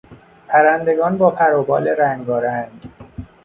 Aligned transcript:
پرندگان 0.47 1.17
با 1.17 1.29
پر 1.31 1.53
و 1.53 1.63
بال 1.63 1.87
رنگارنگ 1.87 2.83